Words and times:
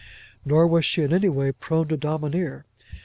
Nor 0.43 0.65
was 0.65 0.83
she 0.83 1.03
in 1.03 1.13
any 1.13 1.29
way 1.29 1.51
prone 1.51 1.87
to 1.89 1.95
domineer. 1.95 2.65